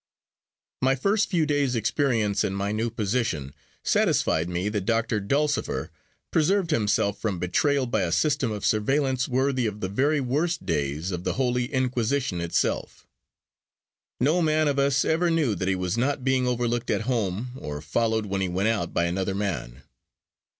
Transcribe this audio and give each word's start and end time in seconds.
MY 0.81 0.95
first 0.95 1.29
few 1.29 1.45
days' 1.45 1.75
experience 1.75 2.43
in 2.43 2.55
my 2.55 2.71
new 2.71 2.89
position 2.89 3.53
satisfied 3.83 4.49
me 4.49 4.67
that 4.67 4.87
Doctor 4.87 5.19
Dulcifer 5.19 5.91
preserved 6.31 6.71
himself 6.71 7.19
from 7.19 7.37
betrayal 7.37 7.85
by 7.85 8.01
a 8.01 8.11
system 8.11 8.51
of 8.51 8.65
surveillance 8.65 9.27
worthy 9.27 9.67
of 9.67 9.79
the 9.79 9.89
very 9.89 10.19
worst 10.19 10.65
days 10.65 11.11
of 11.11 11.23
the 11.23 11.33
Holy 11.33 11.65
Inquisition 11.71 12.41
itself. 12.41 13.05
No 14.19 14.41
man 14.41 14.67
of 14.67 14.79
us 14.79 15.05
ever 15.05 15.29
knew 15.29 15.53
that 15.53 15.67
he 15.67 15.75
was 15.75 15.99
not 15.99 16.23
being 16.23 16.47
overlooked 16.47 16.89
at 16.89 17.01
home, 17.01 17.49
or 17.57 17.79
followed 17.79 18.25
when 18.25 18.41
he 18.41 18.49
went 18.49 18.69
out, 18.69 18.95
by 18.95 19.03
another 19.05 19.35
man. 19.35 19.83